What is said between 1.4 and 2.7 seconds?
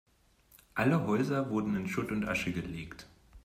wurden in Schutt und Asche